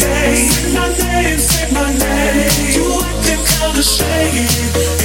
name, 0.00 0.74
my 0.74 0.88
name, 0.98 1.38
say 1.38 1.70
my 1.72 1.92
name. 1.92 2.50
You 2.74 2.86
acting 3.02 3.42
kinda 3.44 3.82
shady 3.82 4.46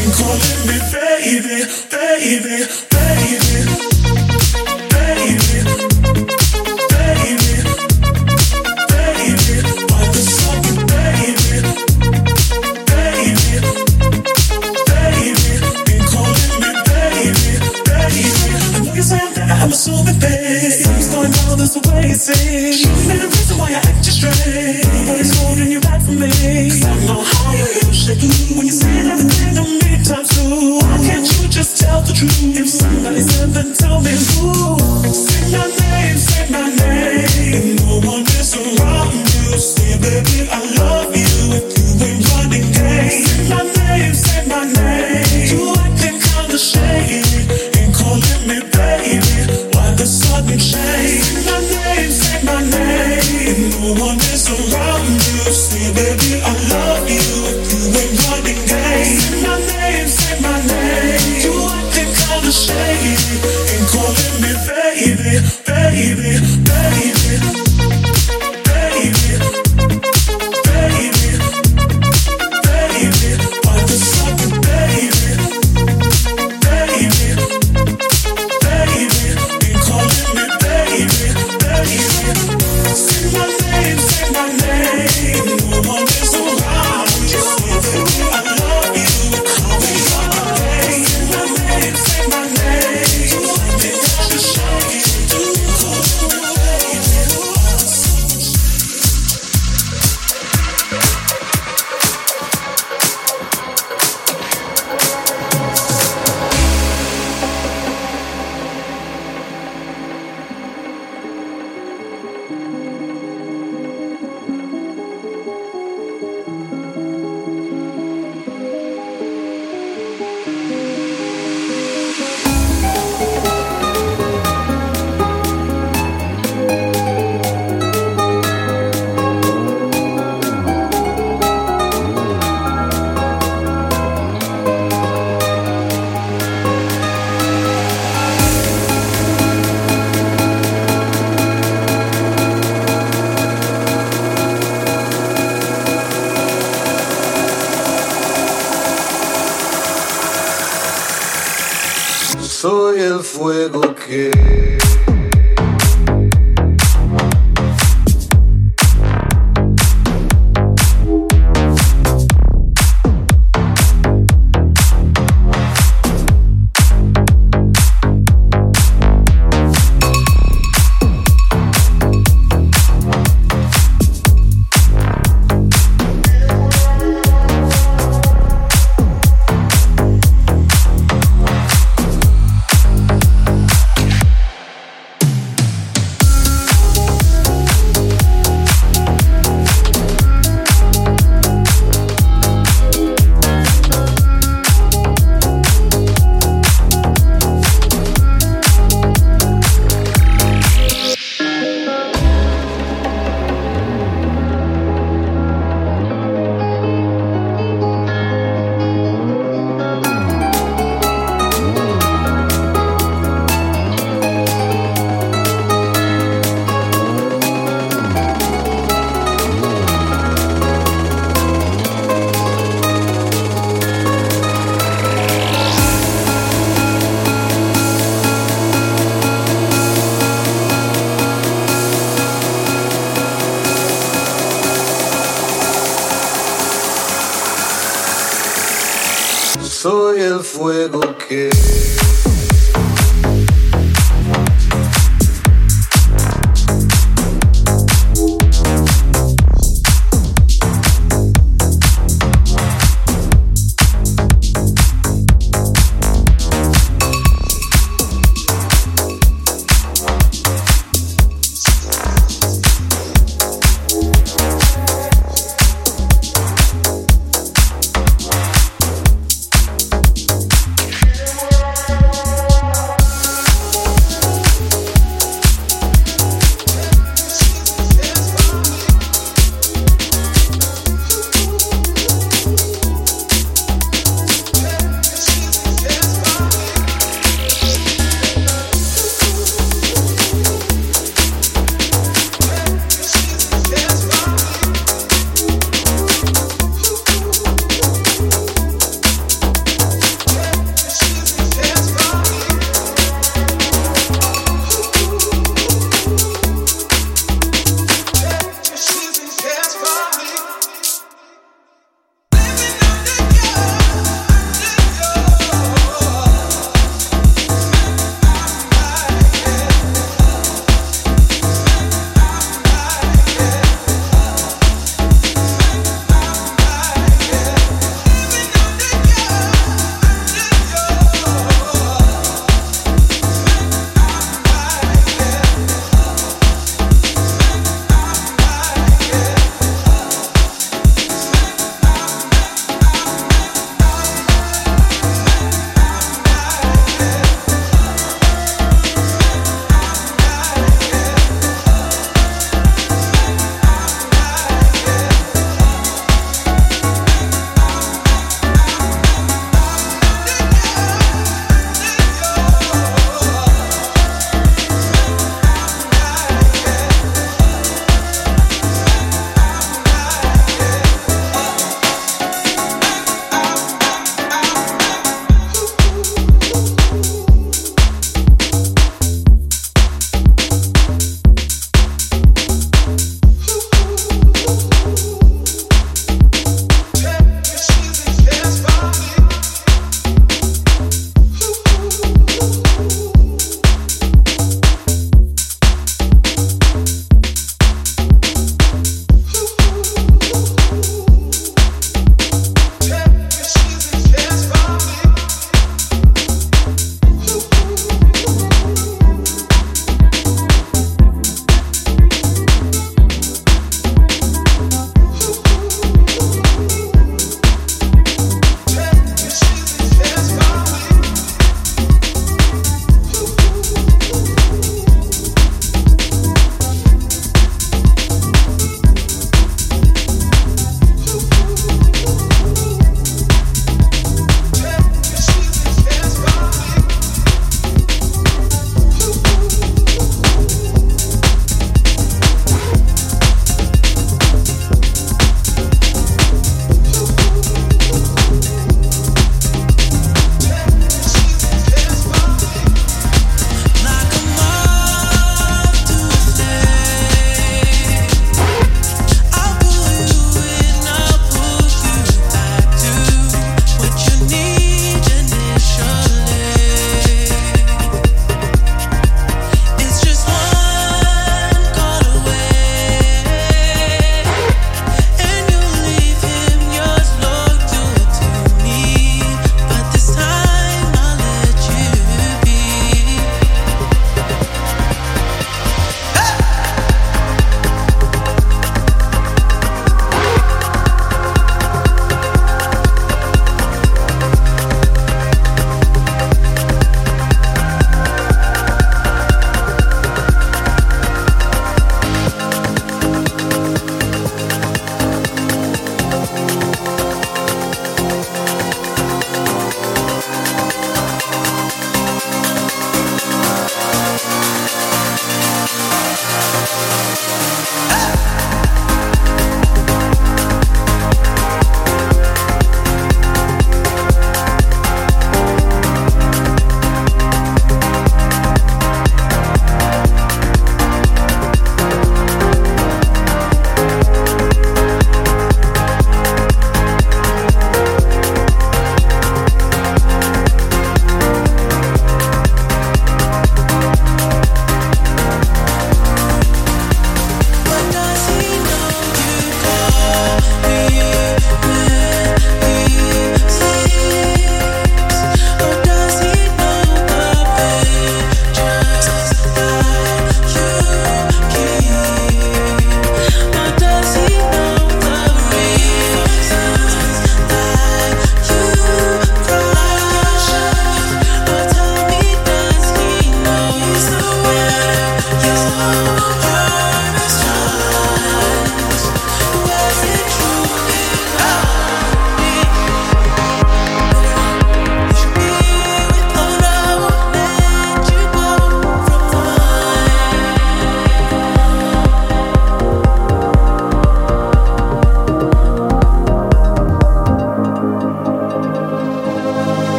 and 0.00 0.12
calling 0.12 0.60
me 0.66 0.76
baby, 0.92 1.58
baby, 1.90 2.66
baby. 2.90 3.89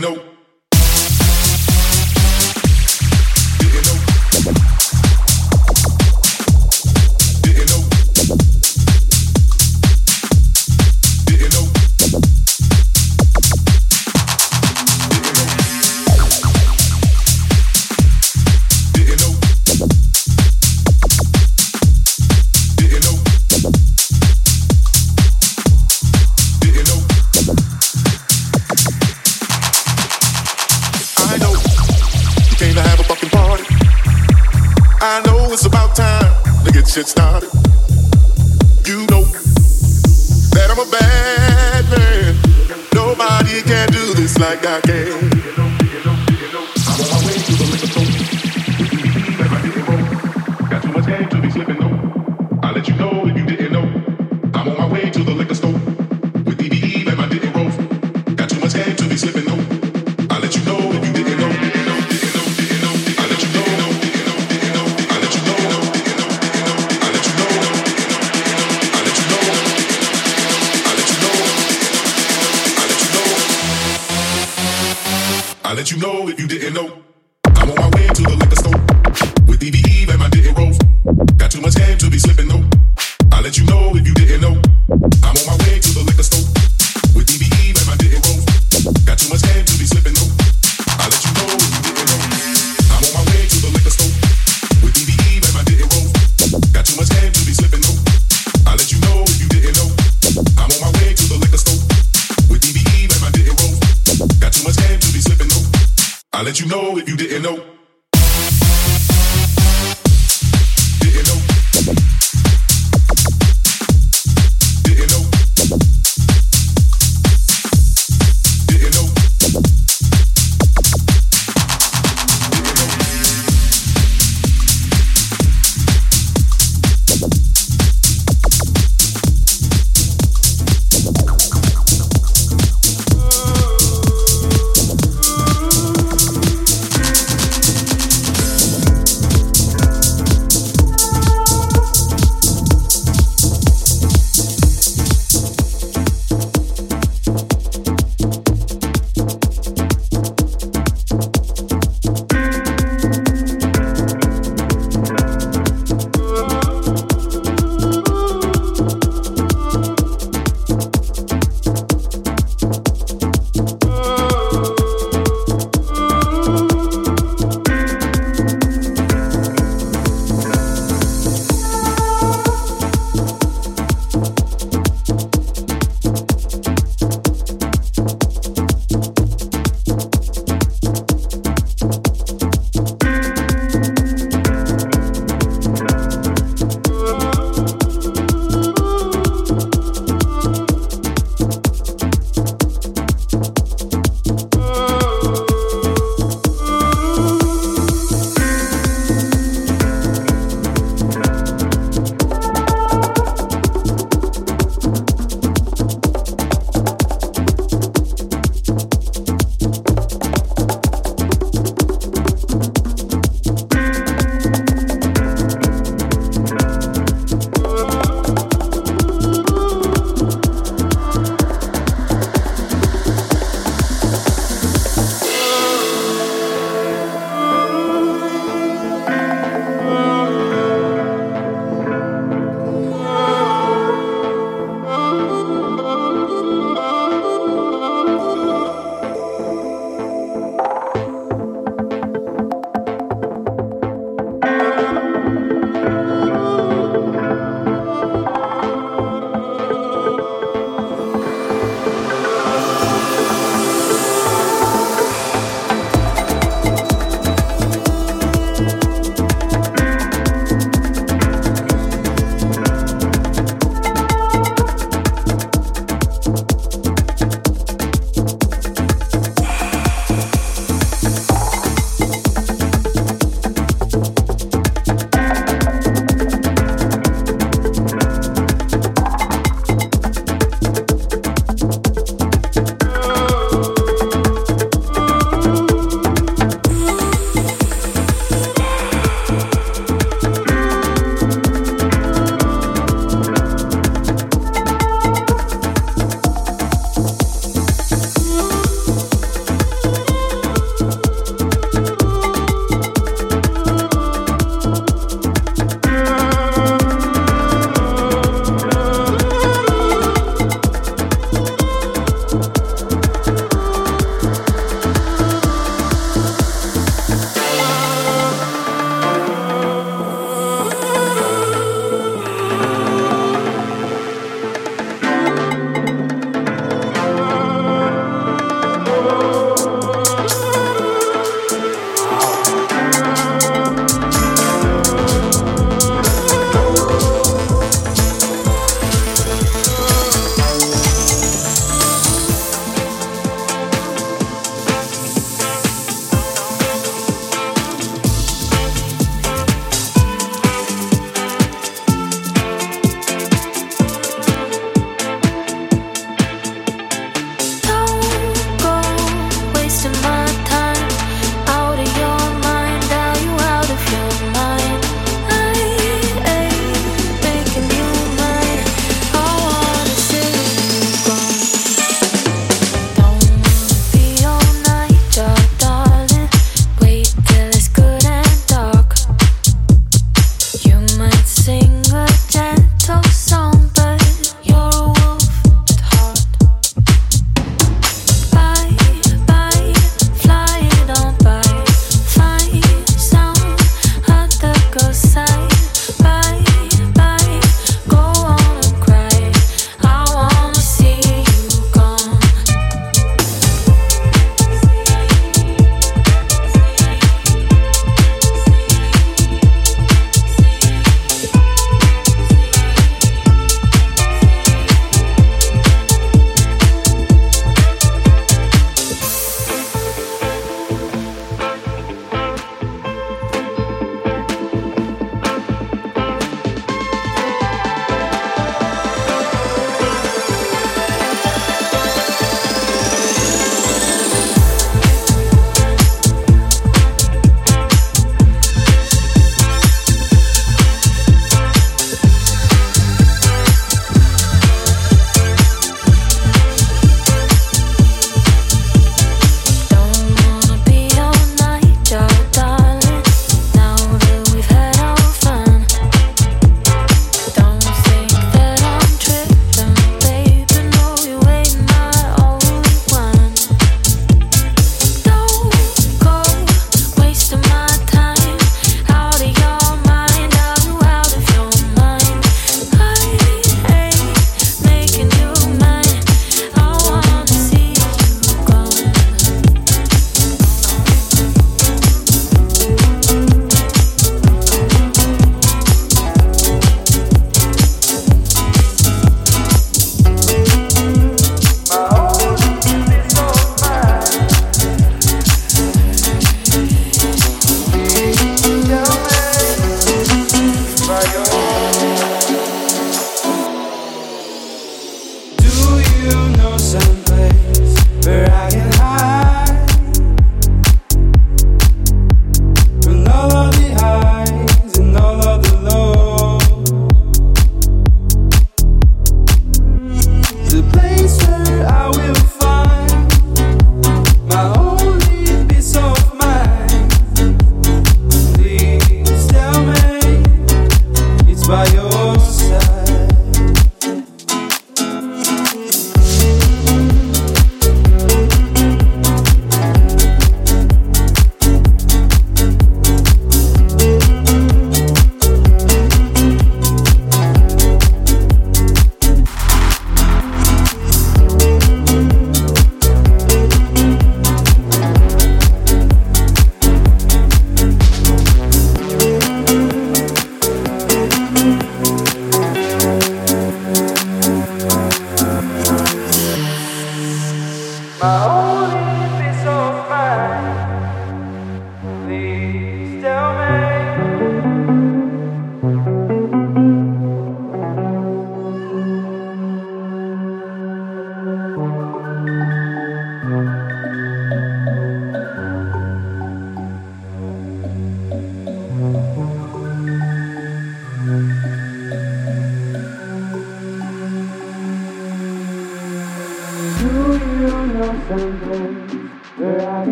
Know 0.00 0.29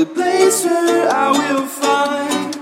the 0.00 0.06
place 0.06 0.64
where 0.64 1.10
I 1.10 1.30
will 1.30 1.66
find 1.66 2.56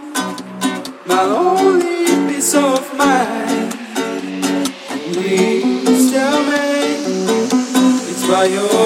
my 1.07 1.23
only 1.23 2.07
peace 2.27 2.53
of 2.53 2.83
mind. 2.97 3.75
Please 5.13 6.11
tell 6.11 6.43
me 6.51 6.67
it's 8.11 8.27
by 8.27 8.45
your. 8.47 8.78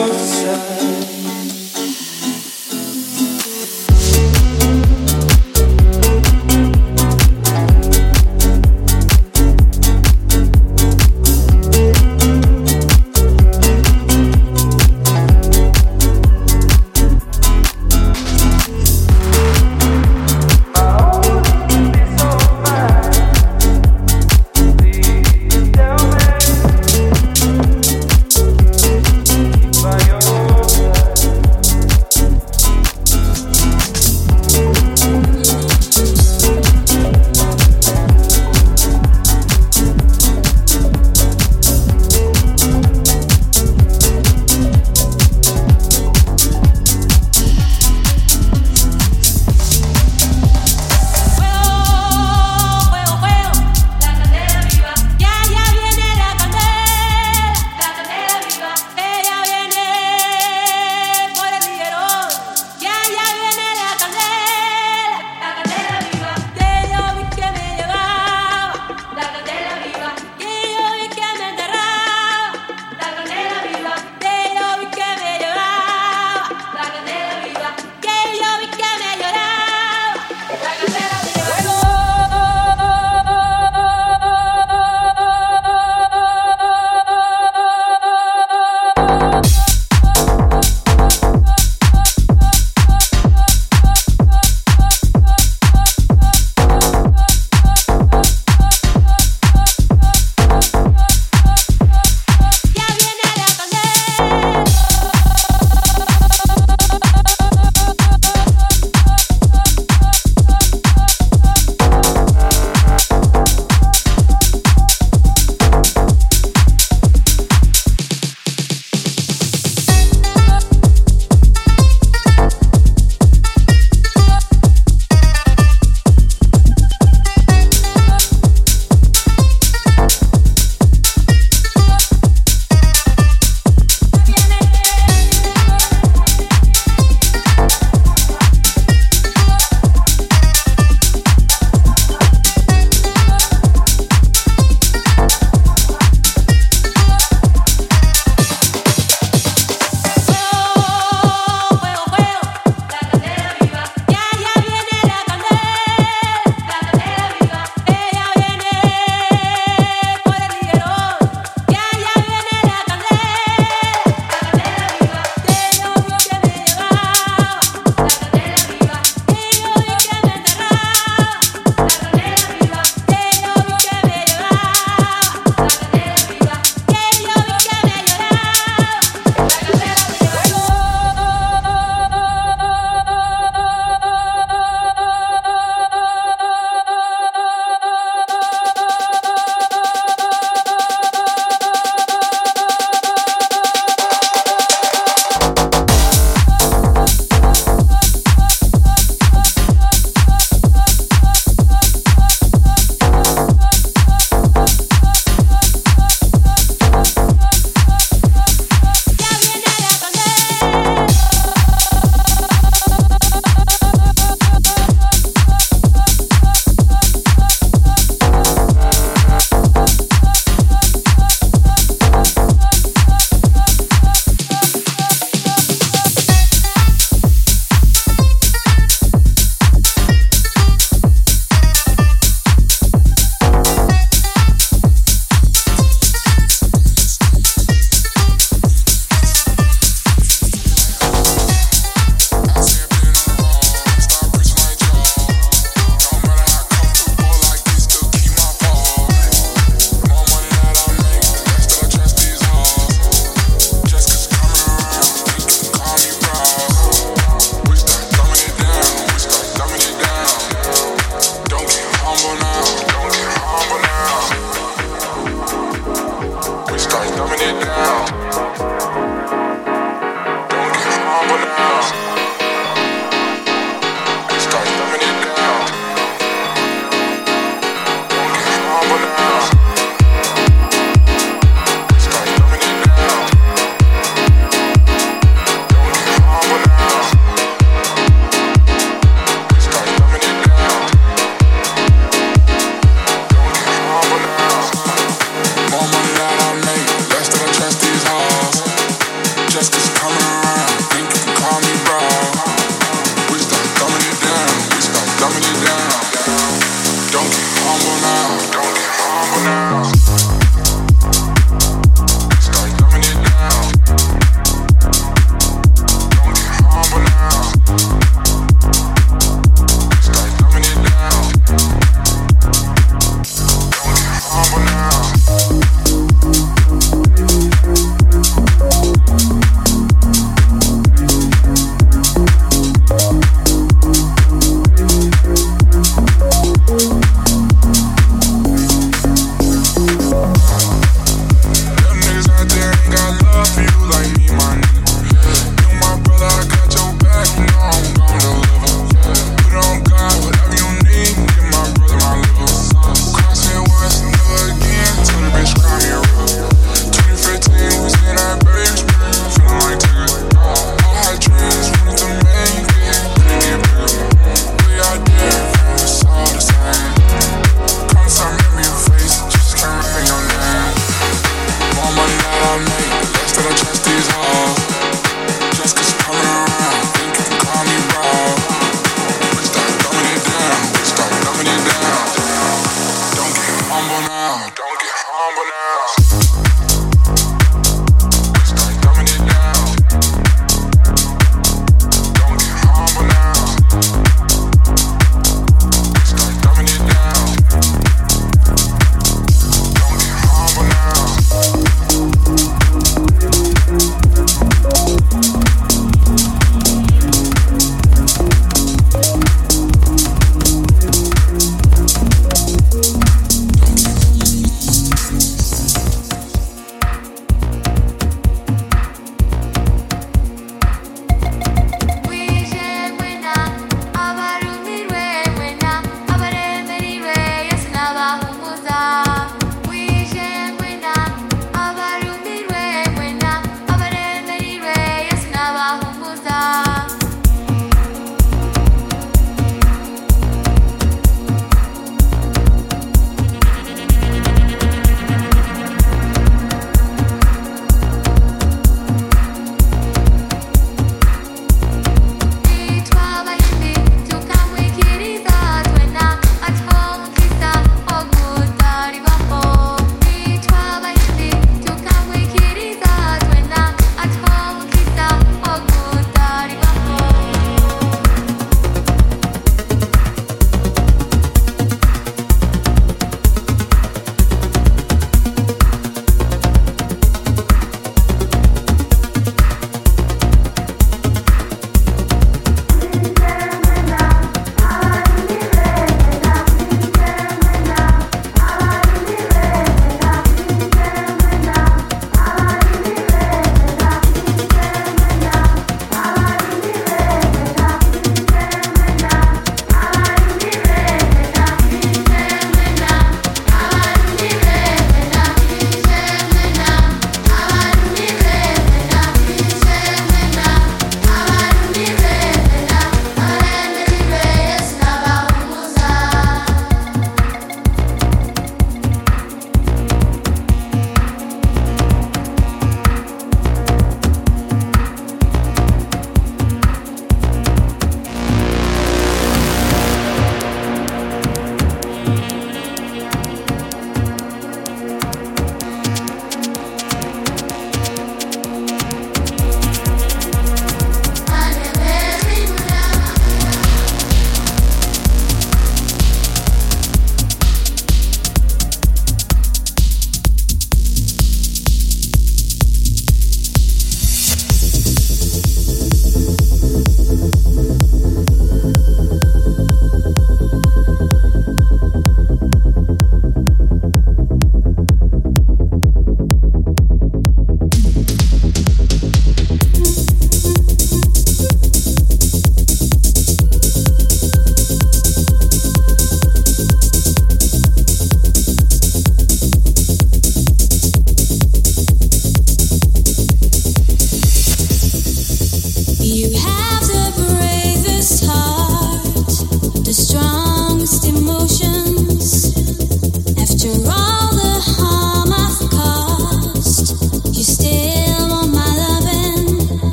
come 300.02 300.36
on. 300.36 300.41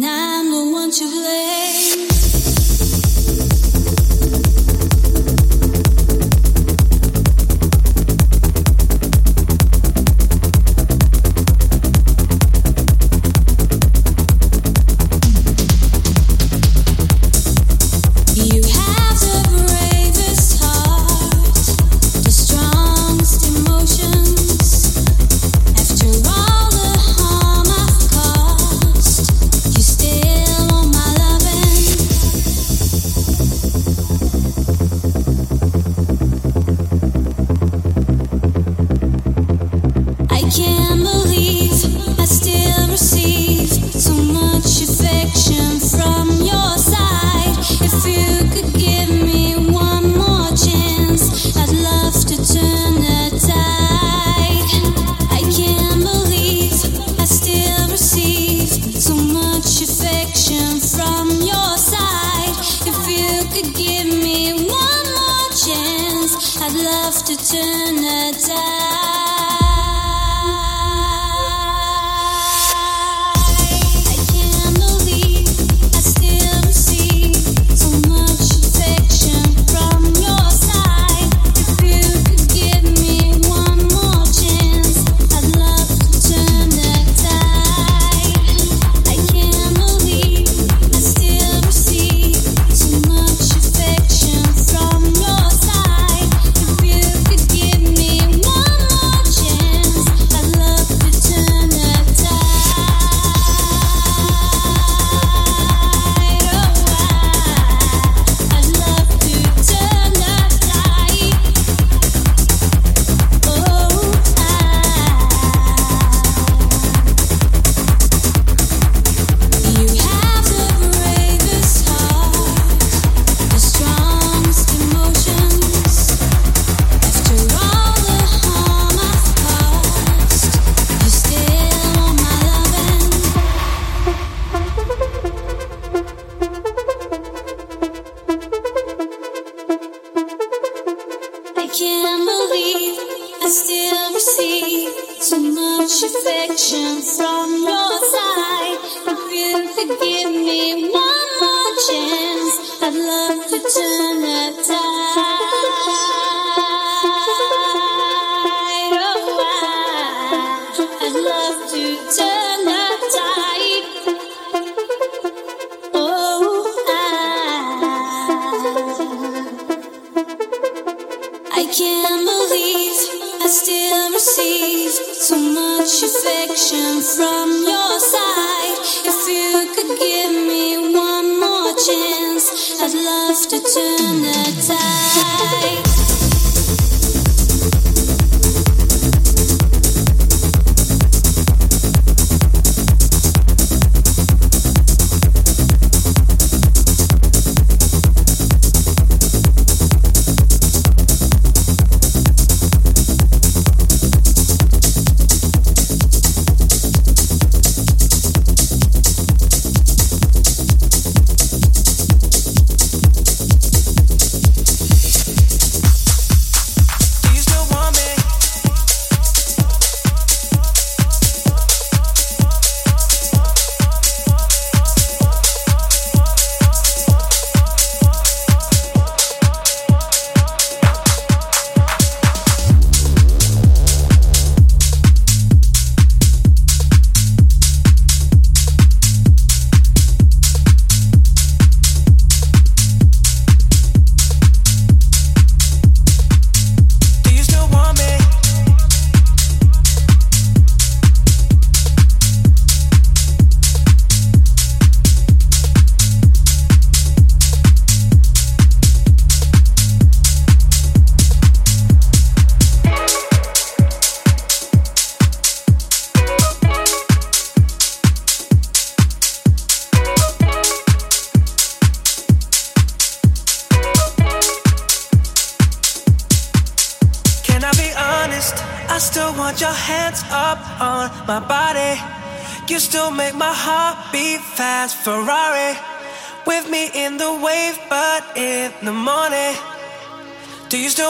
Do 0.00 1.04
you 1.04 2.11